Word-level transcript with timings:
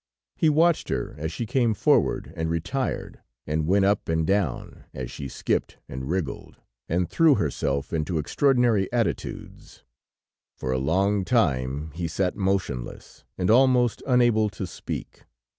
He 0.35 0.49
watched 0.49 0.89
her 0.89 1.13
as 1.19 1.31
she 1.31 1.45
came 1.45 1.75
forward 1.75 2.33
and 2.35 2.49
retired, 2.49 3.19
and 3.45 3.67
went 3.67 3.85
up 3.85 4.09
and 4.09 4.25
down, 4.25 4.85
as 4.95 5.11
she 5.11 5.27
skipped 5.27 5.77
and 5.87 6.09
wriggled, 6.09 6.57
and 6.89 7.07
threw 7.07 7.35
herself 7.35 7.93
into 7.93 8.17
extraordinary 8.17 8.91
attitudes. 8.91 9.83
For 10.55 10.71
a 10.71 10.79
long 10.79 11.23
time 11.23 11.91
he 11.93 12.07
sat 12.07 12.35
motionless 12.35 13.25
and 13.37 13.51
almost 13.51 14.01
unable 14.07 14.49
to 14.49 14.65
speak. 14.65 15.25